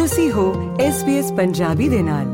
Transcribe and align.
ਤੁਸੀਂ 0.00 0.32
ਹੋ 0.32 0.76
SBS 0.76 1.34
ਪੰਜਾਬੀ 1.36 1.88
ਦੇ 1.88 2.02
ਨਾਲ। 2.02 2.24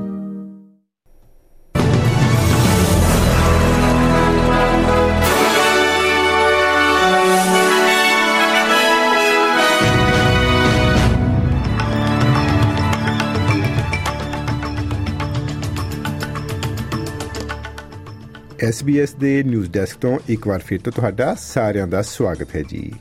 SBS 18.69 19.19
ਦੇ 19.21 19.43
ਨਿਊਜ਼ 19.43 19.71
ਡੈਸਕ 19.71 19.97
ਤੋਂ 20.01 20.19
ਇੱਕ 20.29 20.47
ਵਾਰ 20.47 20.59
ਫਿਰ 20.59 20.81
ਤੋਂ 20.81 20.93
ਤੁਹਾਡਾ 20.93 21.37
ਸਾਰਿਆਂ 21.39 21.87
ਦਾ 21.87 22.03
ਸਵਾਗਤ 22.03 22.57
ਹੈ 22.57 22.63
ਜੀ। 22.69 22.93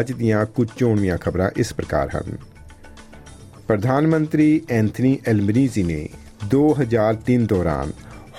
ਅੱਜ 0.00 0.12
ਦੀਆਂ 0.12 0.46
ਕੁਝ 0.46 0.68
ਚੋਣਵੀਆਂ 0.76 1.18
ਖਬਰਾਂ 1.18 1.50
ਇਸ 1.56 1.72
ਪ੍ਰਕਾਰ 1.72 2.10
ਹਨ। 2.16 2.55
ਪ੍ਰਧਾਨ 3.68 4.06
ਮੰਤਰੀ 4.06 4.60
ਐਂਥਨੀ 4.70 5.18
ਐਲਮਰੀਜ਼ੀ 5.26 5.82
ਨੇ 5.82 6.08
2003 6.54 7.46
ਦੌਰਾਨ 7.48 7.92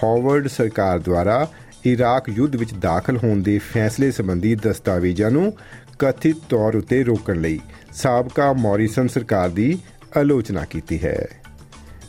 ਹਾਰਵਰਡ 0.04 0.48
ਸਰਕਾਰ 0.48 1.00
ਦੁਆਰਾ 1.00 1.48
ਇਰਾਕ 1.86 2.30
ਯੁੱਧ 2.30 2.56
ਵਿੱਚ 2.56 2.74
ਦਾਖਲ 2.74 3.18
ਹੋਣ 3.18 3.42
ਦੇ 3.42 3.58
ਫੈਸਲੇ 3.58 4.12
ਸੰਬੰਧੀ 4.12 4.56
ਦਸਤਾਵੇਜ਼ਾਂ 4.56 5.32
ਨੂੰ 5.32 5.54
ਕਥਿਤ 6.00 6.38
ਤੌਰ 6.50 6.76
ਉਤੇ 6.76 7.04
ਰੋਕਣ 7.04 7.42
ਲਈ 7.42 7.60
ਸਾਬਕਾ 7.92 8.54
ਮੌਰਿਸਨ 8.54 9.08
ਸਰਕਾਰ 9.08 9.50
ਦੀ 9.50 9.80
ਆਲੋਚਨਾ 10.18 10.66
ਕੀਤੀ 10.66 11.04
ਹੈ। 11.04 11.28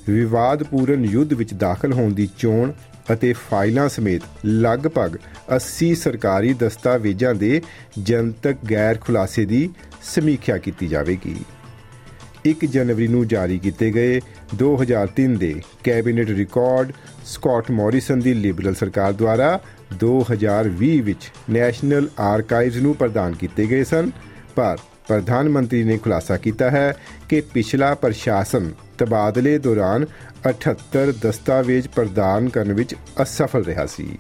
ਵਿਵਾਦਪੂਰਨ 0.08 1.04
ਯੁੱਧ 1.04 1.32
ਵਿੱਚ 1.32 1.54
ਦਾਖਲ 1.54 1.92
ਹੋਣ 1.92 2.12
ਦੀ 2.12 2.28
ਚੋਣ 2.38 2.72
ਅਤੇ 3.12 3.32
ਫਾਈਲਾਂ 3.32 3.88
ਸਮੇਤ 3.88 4.22
ਲਗਭਗ 4.46 5.16
80 5.56 5.94
ਸਰਕਾਰੀ 5.94 6.54
ਦਸਤਾਵੇਜ਼ਾਂ 6.54 7.34
ਦੇ 7.34 7.62
ਜਨਤਕ 8.02 8.56
ਗੈਰ 8.70 8.98
ਖੁਲਾਸੇ 8.98 9.44
ਦੀ 9.44 9.70
ਸਮੀਖਿਆ 10.02 10.58
ਕੀਤੀ 10.58 10.86
ਜਾਵੇਗੀ। 10.86 11.36
1 12.50 12.66
ਜਨਵਰੀ 12.66 13.08
ਨੂੰ 13.08 13.28
ਜਾਰੀ 13.28 13.58
ਕੀਤੇ 13.58 13.90
ਗਏ 13.90 14.20
2003 14.62 15.36
ਦੇ 15.36 15.54
ਕੈਬਨਿਟ 15.84 16.30
ਰਿਕਾਰਡ 16.30 16.92
ਸਕਾਟ 17.24 17.70
ਮੌਰਿਸਨ 17.70 18.20
ਦੀ 18.20 18.34
ਲਿਬਰਲ 18.34 18.74
ਸਰਕਾਰ 18.74 19.12
ਦੁਆਰਾ 19.12 19.60
2020 20.04 21.00
ਵਿੱਚ 21.00 21.30
ਨੈਸ਼ਨਲ 21.50 22.08
ਆਰਕਾਈਵਜ਼ 22.20 22.78
ਨੂੰ 22.78 22.94
ਪ੍ਰਦਾਨ 22.94 23.34
ਕੀਤੇ 23.34 23.66
ਗਏ 23.66 23.84
ਸਨ। 23.84 24.10
ਪਰ 24.56 24.76
ਪ੍ਰਧਾਨ 25.08 25.48
ਮੰਤਰੀ 25.48 25.84
ਨੇ 25.84 25.98
ਖੁਲਾਸਾ 25.98 26.36
ਕੀਤਾ 26.36 26.70
ਹੈ 26.70 26.96
ਕਿ 27.28 27.40
ਪਿਛਲਾ 27.40 27.94
ਪ੍ਰਸ਼ਾਸਨ 27.94 28.72
ਤਬਾਦਲੇ 28.98 29.58
ਦੌਰਾਨ 29.58 30.06
78 30.48 31.12
ਦਸਤਾਵੇਜ਼ 31.22 31.88
ਪ੍ਰਦਾਨ 31.88 32.48
ਕਰਨ 32.48 32.72
ਵਿੱਚ 32.72 32.94
ਅਸਫਲ 33.22 33.64
ਰਿਹਾ 33.64 33.86
ਸੀ। 33.86 34.18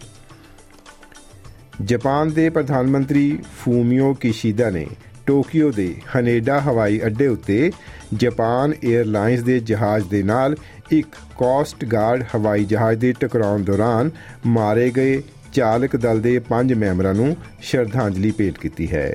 ਜਾਪਾਨ 1.84 2.30
ਦੇ 2.30 2.50
ਪ੍ਰਧਾਨ 2.50 2.86
ਮੰਤਰੀ 2.86 3.38
ਫੂਮੀਓ 3.58 4.14
ਕਿਸ਼ੀਦਾ 4.14 4.70
ਨੇ 4.70 4.86
ਟੋਕੀਓ 5.28 5.70
ਦੇ 5.70 5.94
ਹਨੇਡਾ 6.16 6.58
ਹਵਾਈ 6.60 7.00
ਅੱਡੇ 7.06 7.26
ਉੱਤੇ 7.26 7.70
ਜਾਪਾਨ 8.14 8.72
에ਅਰਲਾਈਨਸ 8.72 9.42
ਦੇ 9.42 9.58
ਜਹਾਜ਼ 9.60 10.04
ਦੇ 10.08 10.22
ਨਾਲ 10.22 10.56
ਇੱਕ 10.92 11.16
ਕੋਸਟ 11.36 11.84
ਗਾਰਡ 11.84 12.24
ਹਵਾਈ 12.34 12.64
ਜਹਾਜ਼ 12.64 12.98
ਦੇ 12.98 13.12
ਟਕਰਾਉਣ 13.20 13.64
ਦੌਰਾਨ 13.64 14.10
ਮਾਰੇ 14.46 14.90
ਗਏ 14.96 15.20
ਚਾਲਕ 15.52 15.96
ਦਲ 15.96 16.20
ਦੇ 16.20 16.32
5 16.52 16.74
ਮੈਂਬਰਾਂ 16.76 17.12
ਨੂੰ 17.14 17.36
ਸ਼ਰਧਾਂਜਲੀ 17.62 18.30
ਭੇਟ 18.30 18.58
ਕੀਤੀ 18.58 18.92
ਹੈ। 18.92 19.12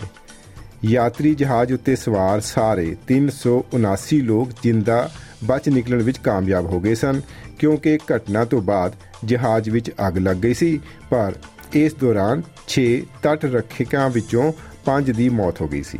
ਯਾਤਰੀ 0.86 1.34
ਜਹਾਜ਼ 1.36 1.74
ਉੱਤੇ 1.74 1.96
ਸਵਾਰ 1.96 2.42
ਸਾਰੇ 2.42 2.86
379 3.12 4.20
ਲੋਕ 4.24 4.50
ਜਿੰਦਾ 4.64 4.98
ਬਚ 5.44 5.70
ਨਿਕਲਣ 5.70 6.02
ਵਿੱਚ 6.04 6.18
ਕਾਮਯਾਬ 6.18 6.66
ਹੋ 6.66 6.80
ਗਏ 6.80 6.96
ਸਨ, 6.96 7.22
ਕਿਉਂਕਿ 7.60 7.98
ਘਟਨਾ 8.12 8.46
ਤੋਂ 8.46 8.62
ਬਾਅਦ 8.62 8.94
ਜਹਾਜ਼ 9.26 9.70
ਵਿੱਚ 9.70 9.92
ਅੱਗ 10.08 10.18
ਲੱਗ 10.18 10.38
ਗਈ 10.38 10.54
ਸੀ, 10.54 10.80
ਪਰ 11.10 11.34
ਇਸ 11.74 11.96
ਦੌਰਾਨ 12.02 12.44
6 12.68 12.86
ਤਟ 13.24 13.46
ਰੱਖਿਆਂ 13.56 14.10
ਵਿੱਚੋਂ 14.10 14.52
5 14.86 15.12
ਦੀ 15.14 15.30
ਮੌਤ 15.30 15.62
ਹੋ 15.62 15.68
ਗਈ 15.68 15.84
ਸੀ। 15.84 16.00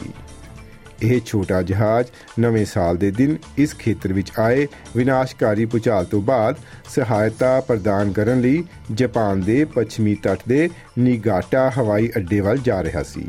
ਇਹ 1.02 1.20
ਛੋਟਾ 1.26 1.62
ਜਹਾਜ਼ 1.62 2.08
ਨਵੇਂ 2.40 2.66
ਸਾਲ 2.66 2.98
ਦੇ 2.98 3.12
ਦਿਨ 3.12 3.38
ਇਸ 3.58 3.76
ਖੇਤਰ 3.76 4.14
ਵਿੱਚ 4.14 4.32
ਆਏ 4.40 4.68
ਵਿਨਾਸ਼ਕਾਰੀ 4.96 5.66
ਭੂਚਾਲ 5.66 6.06
ਤੋਂ 6.06 6.22
ਬਾਅਦ 6.22 6.56
ਸਹਾਇਤਾ 6.90 7.60
ਪ੍ਰਦਾਨ 7.62 8.12
ਕਰਨ 8.12 8.42
ਲਈ 8.42 8.64
ਜਾਪਾਨ 8.94 9.42
ਦੇ 9.42 9.66
ਪੱਛਮੀ 9.66 10.16
ਤੱਟ 10.16 10.40
ਦੇ 10.48 10.70
ਨਿਗਾਟਾ 11.00 11.70
ਹਵਾਈ 11.80 12.10
ਅੱਡੇ 12.18 12.40
ਵੱਲ 12.40 12.58
ਜਾ 12.58 12.84
ਰਿਹਾ 12.84 13.04
ਸੀ। 13.04 13.26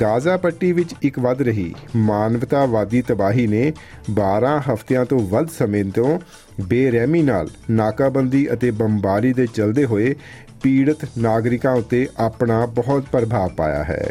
ਗਾਜ਼ਾ 0.00 0.36
ਪੱਟੀ 0.36 0.72
ਵਿੱਚ 0.72 0.94
ਇੱਕ 1.02 1.18
ਵੱਧ 1.18 1.42
ਰਹੀ 1.42 1.74
ਮਾਨਵਤਾਵਾਦੀ 1.96 3.02
ਤਬਾਹੀ 3.02 3.46
ਨੇ 3.46 3.72
12 4.14 4.52
ਹਫ਼ਤਿਆਂ 4.72 5.04
ਤੋਂ 5.04 5.18
ਵੱਧ 5.18 5.48
ਸਮੇਂ 5.48 5.84
ਤੋਂ 5.84 6.18
ਬੇਰਹਿਮੀ 6.60 7.22
ਨਾਲ 7.22 7.48
ਨਾਕਾਬੰਦੀ 7.70 8.46
ਅਤੇ 8.52 8.70
ਬੰਬਾਰੀ 8.70 9.32
ਦੇ 9.32 9.46
ਚਲਦੇ 9.46 9.84
ਹੋਏ 9.84 10.14
ਪੀੜਤ 10.62 11.08
ਨਾਗਰਿਕਾਂ 11.18 11.74
ਉੱਤੇ 11.74 12.08
ਆਪਣਾ 12.18 12.66
ਬਹੁਤ 12.66 13.04
ਪ੍ਰਭਾਵ 13.12 13.48
ਪਾਇਆ 13.48 13.84
ਹੈ। 13.84 14.10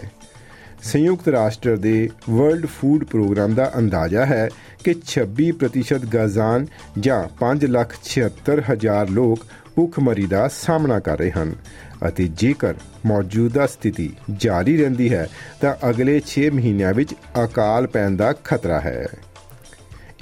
ਸੰਯੁਕਤ 0.84 1.28
ਰਾਸ਼ਟਰ 1.28 1.78
ਦੇ 1.78 2.10
ਵਰਲਡ 2.30 2.66
ਫੂਡ 2.66 3.04
ਪ੍ਰੋਗਰਾਮ 3.04 3.54
ਦਾ 3.54 3.72
ਅੰਦਾਜ਼ਾ 3.78 4.26
ਹੈ 4.26 4.50
ਕਿ 4.84 4.96
26% 5.06 6.06
ਗਾਜ਼ਾਨ 6.14 6.68
ਜਾਂ 7.00 7.20
576000 7.40 9.12
ਲੋਕ 9.12 9.46
ਭੁੱਖਮਰੀ 9.76 10.26
ਦਾ 10.26 10.48
ਸਾਹਮਣਾ 10.48 11.00
ਕਰ 11.00 11.18
ਰਹੇ 11.18 11.32
ਹਨ 11.32 11.54
ਅਤੇ 12.08 12.28
ਜੇਕਰ 12.38 12.74
ਮੌਜੂਦਾ 13.06 13.68
ਸਥਿਤੀ 13.68 14.10
ਜਾਰੀ 14.38 14.78
ਰਹਿੰਦੀ 14.78 15.14
ਹੈ 15.14 15.28
ਤਾਂ 15.62 15.76
ਅਗਲੇ 15.90 16.22
6 16.28 16.48
ਮਹੀਨਿਆਂ 16.54 16.94
ਵਿੱਚ 16.94 17.14
ਅਕਾਲ 17.44 17.88
ਪੈਣ 17.88 18.16
ਦਾ 18.16 18.34
ਖਤਰਾ 18.44 18.80
ਹੈ। 18.80 19.08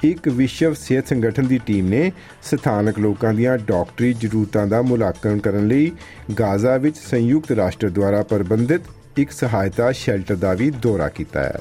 ਇੱਕ 0.04 0.28
ਵਿਸ਼ਵ 0.28 0.74
ਸਿਹਤ 0.74 1.08
ਸੰਗਠਨ 1.08 1.46
ਦੀ 1.46 1.58
ਟੀਮ 1.66 1.88
ਨੇ 1.88 2.12
ਸਥਾਨਕ 2.42 2.98
ਲੋਕਾਂ 2.98 3.34
ਦੀਆਂ 3.34 3.58
ਡਾਕਟਰੀ 3.58 4.12
ਜ਼ਰੂਰਤਾਂ 4.12 4.66
ਦਾ 4.66 4.82
ਮੁਲਾਂਕਣ 4.82 5.38
ਕਰਨ 5.38 5.66
ਲਈ 5.66 5.90
ਗਾਜ਼ਾ 6.38 6.76
ਵਿੱਚ 6.76 6.96
ਸੰਯੁਕਤ 6.96 7.52
ਰਾਸ਼ਟਰ 7.52 7.90
ਦੁਆਰਾ 7.90 8.22
ਪ੍ਰਬੰਧਿਤ 8.22 8.80
ਇੱਕ 9.16 9.30
ਸਹਾਇਤਾ 9.30 9.92
ਸ਼ੈਲਟਰ 9.92 10.36
ਦਾ 10.36 10.54
ਵੀ 10.54 10.70
ਦੌਰਾ 10.70 11.08
ਕੀਤਾ 11.08 11.42
ਹੈ। 11.42 11.60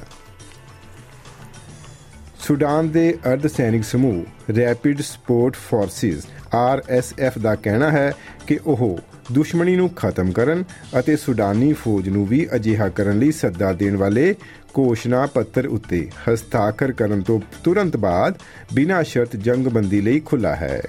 ਸੁਡਾਨ 2.39 2.89
ਦੇ 2.89 3.17
ਅਰਧ 3.27 3.47
ਸੈਨਿਕ 3.47 3.83
ਸਮੂਹ 3.83 4.23
ਰੈਪਿਡ 4.57 5.01
ਸਪੋਰਟ 5.01 5.55
ਫੋਰਸਿਸ 5.69 6.27
ਆਰਐਸਐਫ 6.53 7.37
ਦਾ 7.39 7.55
ਕਹਿਣਾ 7.55 7.91
ਹੈ 7.91 8.13
ਕਿ 8.47 8.59
ਉਹ 8.65 8.99
ਦੁਸ਼ਮਣੀ 9.31 9.75
ਨੂੰ 9.75 9.89
ਖਤਮ 9.89 10.31
ਕਰਨ 10.31 10.63
ਅਤੇ 10.99 11.15
ਸੁਡਾਨੀ 11.15 11.73
ਫੌਜ 11.73 12.09
ਨੂੰ 12.09 12.25
ਵੀ 12.25 12.47
ਅਜਿਹਾ 12.55 12.89
ਕਰਨ 12.89 13.19
ਲਈ 13.19 13.31
ਸੱਦਾ 13.31 13.73
ਦੇਣ 13.73 13.97
ਵਾਲੇ 13.97 14.35
ਘੋਸ਼ਣਾ 14.79 15.25
ਪੱਤਰ 15.25 15.67
ਉੱਤੇ 15.67 16.07
ਹਸਤਾਖਰ 16.29 16.91
ਕਰਨ 16.91 17.21
ਤੋਂ 17.21 17.39
ਤੁਰੰਤ 17.63 17.97
ਬਾਅਦ 17.97 18.35
ਬਿਨਾਂ 18.73 19.03
ਸ਼ਰਤ 19.03 19.35
ਜੰਗਬੰਦੀ 19.35 20.01
ਲਈ 20.01 20.19
ਖੁੱਲਾ 20.19 20.55
ਹੈ। 20.55 20.81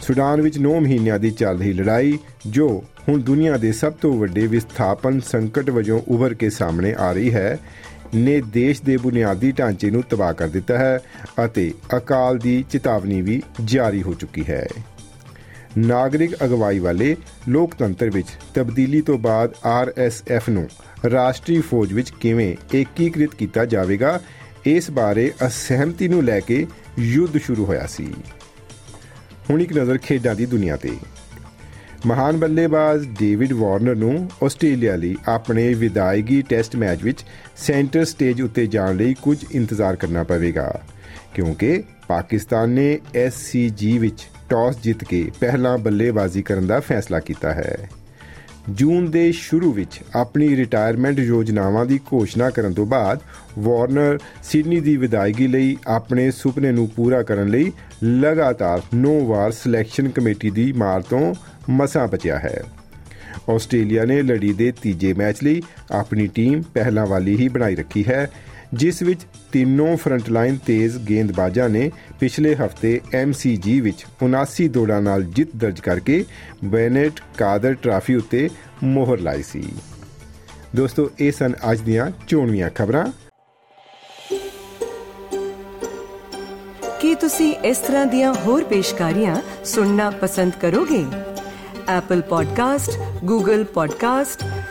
ਸੁਡਾਨ 0.00 0.40
ਵਿੱਚ 0.40 0.58
9 0.58 0.80
ਮਹੀਨਿਆਂ 0.80 1.18
ਦੀ 1.18 1.30
ਚੱਲ 1.30 1.58
ਰਹੀ 1.58 1.72
ਲੜਾਈ, 1.72 2.18
ਜੋ 2.46 2.84
ਹੁਣ 3.08 3.20
ਦੁਨੀਆ 3.20 3.56
ਦੇ 3.56 3.72
ਸਭ 3.72 3.92
ਤੋਂ 3.92 4.18
ਵੱਡੇ 4.18 4.46
ਵਿਸਥਾਪਨ 4.46 5.20
ਸੰਕਟ 5.20 5.70
ਵਜੋਂ 5.70 6.00
ਉੱਭਰ 6.08 6.34
ਕੇ 6.34 6.50
ਸਾਹਮਣੇ 6.50 6.94
ਆ 6.94 7.12
ਰਹੀ 7.12 7.34
ਹੈ, 7.34 7.58
ਨੇ 8.14 8.40
ਦੇਸ਼ 8.40 8.82
ਦੇ 8.82 8.96
ਬੁਨਿਆਦੀ 8.96 9.52
ਢਾਂਚੇ 9.52 9.90
ਨੂੰ 9.90 10.02
ਤਬਾਹ 10.10 10.32
ਕਰ 10.34 10.48
ਦਿੱਤਾ 10.48 10.78
ਹੈ 10.78 10.98
ਅਤੇ 11.44 11.72
ਅਕਾਲ 11.96 12.38
ਦੀ 12.38 12.64
ਚੇਤਾਵਨੀ 12.70 13.22
ਵੀ 13.22 13.42
ਜਾਰੀ 13.64 14.02
ਹੋ 14.02 14.14
ਚੁੱਕੀ 14.14 14.44
ਹੈ। 14.48 14.66
ਨਾਗਰਿਕ 15.78 16.44
ਅਗਵਾਈ 16.44 16.78
ਵਾਲੇ 16.78 17.16
ਲੋਕਤੰਤਰ 17.48 18.10
ਵਿੱਚ 18.10 18.28
ਤਬਦੀਲੀ 18.54 19.00
ਤੋਂ 19.00 19.18
ਬਾਅਦ 19.18 19.54
ਆਰਐਸਐਫ 19.64 20.48
ਨੂੰ 20.48 20.68
ਰਾਸ਼ਟਰੀ 21.10 21.60
ਫੌਜ 21.60 21.92
ਵਿੱਚ 21.92 22.10
ਕਿਵੇਂ 22.10 22.56
ਏਕੀਕ੍ਰਿਤ 22.74 23.34
ਕੀਤਾ 23.34 23.64
ਜਾਵੇਗਾ, 23.64 24.20
ਇਸ 24.66 24.90
ਬਾਰੇ 24.90 25.32
ਅਸਹਿਮਤੀ 25.46 26.08
ਨੂੰ 26.08 26.24
ਲੈ 26.24 26.40
ਕੇ 26.40 26.66
ਯੁੱਧ 26.98 27.38
ਸ਼ੁਰੂ 27.38 27.64
ਹੋਇਆ 27.64 27.86
ਸੀ। 27.86 28.14
ਹੁਣ 29.50 29.62
ਇੱਕ 29.62 29.78
ਨਜ਼ਰ 29.78 29.98
ਖੇਡਾਂ 29.98 30.34
ਦੀ 30.34 30.46
ਦੁਨੀਆ 30.46 30.76
ਤੇ। 30.76 30.90
ਮਹਾਨ 32.06 32.36
ਬੱਲੇਬਾਜ਼ 32.36 33.08
ਡੇਵਿਡ 33.08 33.52
ਵਾਰਨਰ 33.52 33.94
ਨੂੰ 33.94 34.30
ਆਸਟ੍ਰੇਲੀਆ 34.44 34.96
ਲਈ 34.96 35.16
ਆਪਣੇ 35.28 35.74
ਵਿਦਾਇਗੀ 35.74 36.42
ਟੈਸਟ 36.42 36.76
ਮੈਚ 36.76 37.02
ਵਿੱਚ 37.02 37.24
ਸੈਂਟਰ 37.56 38.04
ਸਟੇਜ 38.04 38.42
ਉੱਤੇ 38.42 38.66
ਜਾਣ 38.66 38.96
ਲਈ 38.96 39.14
ਕੁਝ 39.22 39.44
ਇੰਤਜ਼ਾਰ 39.52 39.96
ਕਰਨਾ 39.96 40.22
ਪਵੇਗਾ। 40.22 40.80
ਕਿਉਂਕਿ 41.34 41.82
ਪਾਕਿਸਤਾਨ 42.08 42.70
ਨੇ 42.70 42.98
ਐਸਸੀਜੀ 43.14 43.98
ਵਿੱਚ 43.98 44.28
ਟਾਸ 44.50 44.76
ਜਿੱਤ 44.82 45.04
ਕੇ 45.04 45.30
ਪਹਿਲਾਂ 45.40 45.78
ਬੱਲੇਬਾਜ਼ੀ 45.78 46.42
ਕਰਨ 46.42 46.66
ਦਾ 46.66 46.80
ਫੈਸਲਾ 46.80 47.20
ਕੀਤਾ 47.20 47.52
ਹੈ। 47.52 47.90
ਜੂਨ 48.70 49.10
ਦੇ 49.10 49.32
ਸ਼ੁਰੂ 49.32 49.72
ਵਿੱਚ 49.72 50.00
ਆਪਣੀ 50.16 50.56
ਰਿਟਾਇਰਮੈਂਟ 50.56 51.18
ਯੋਜਨਾਵਾਂ 51.18 51.86
ਦੀ 51.86 51.98
ਘੋਸ਼ਣਾ 51.98 52.50
ਕਰਨ 52.50 52.72
ਤੋਂ 52.72 52.86
ਬਾਅਦ 52.86 53.20
ਵਾਰਨਰ 53.58 54.18
ਸਿਡਨੀ 54.42 54.80
ਦੀ 54.80 54.96
ਵਿਦਾਇਗੀ 54.96 55.48
ਲਈ 55.48 55.76
ਆਪਣੇ 55.86 56.30
ਸੁਪਨੇ 56.30 56.72
ਨੂੰ 56.72 56.88
ਪੂਰਾ 56.88 57.22
ਕਰਨ 57.22 57.48
ਲਈ 57.48 57.72
ਲਗਾਤਾਰ 58.04 58.82
9 58.96 59.24
ਵਾਰ 59.26 59.50
ਸਿਲੈਕਸ਼ਨ 59.50 60.08
ਕਮੇਟੀ 60.08 60.50
ਦੀ 60.50 60.72
ਮਾਰ 60.72 61.02
ਤੋਂ 61.02 61.34
ਮਸਾਂ 61.70 62.08
ਬਚਿਆ 62.08 62.38
ਹੈ। 62.38 62.62
ਆਸਟ੍ਰੇਲੀਆ 63.54 64.04
ਨੇ 64.04 64.22
ਲੜੀ 64.22 64.52
ਦੇ 64.52 64.72
ਤੀਜੇ 64.82 65.12
ਮੈਚ 65.12 65.36
ਲਈ 65.42 65.62
ਆਪਣੀ 65.90 66.26
ਟੀਮ 66.26 66.62
ਪਹਿਲਾਂ 66.62 67.06
ਵਾਲੀ 67.06 67.36
ਹੀ 67.36 67.48
ਬਣਾਈ 67.48 67.74
ਰੱਖੀ 67.74 68.04
ਹੈ। 68.08 68.30
ਜਿਸ 68.74 69.02
ਵਿੱਚ 69.02 69.20
ਤਿੰਨੋਂ 69.52 69.96
ਫਰੰਟਲਾਈਨ 69.96 70.56
ਤੇਜ਼ 70.56 70.98
ਗੇਂਦਬਾਜ਼ਾਂ 70.98 71.68
ਨੇ 71.68 71.90
ਪਿਛਲੇ 72.20 72.54
ਹਫ਼ਤੇ 72.54 73.00
MCG 73.24 73.80
ਵਿੱਚ 73.80 74.06
79 74.24 74.68
ਦੌੜਾਂ 74.68 75.02
ਨਾਲ 75.02 75.22
ਜਿੱਤ 75.22 75.50
ਦਰਜ 75.56 75.80
ਕਰਕੇ 75.80 76.24
ਬੈਨੇਟ 76.64 77.12
ਕਾਦਰ 77.38 77.74
ਟਰਾਫੀ 77.74 78.14
ਉੱਤੇ 78.14 78.50
ਮੋਹਰ 78.82 79.18
ਲਾਈ 79.18 79.42
ਸੀ। 79.42 79.72
ਦੋਸਤੋ, 80.76 81.10
ਇਹ 81.18 81.32
ਸਨ 81.32 81.52
ਅੱਜ 81.72 81.80
ਦੀਆਂ 81.80 82.10
ਚੋਣਵੀਆਂ 82.28 82.70
ਖਬਰਾਂ। 82.70 83.06
ਕੀ 87.00 87.14
ਤੁਸੀਂ 87.14 87.54
ਇਸ 87.54 87.78
ਤਰ੍ਹਾਂ 87.78 88.06
ਦੀਆਂ 88.06 88.34
ਹੋਰ 88.34 88.64
ਪੇਸ਼ਕਾਰੀਆਂ 88.64 89.36
ਸੁਣਨਾ 89.64 90.10
ਪਸੰਦ 90.10 90.52
ਕਰੋਗੇ? 90.60 91.04
Apple 91.98 92.22
Podcast, 92.22 92.92
Google 93.30 93.62
Podcast 93.62 94.49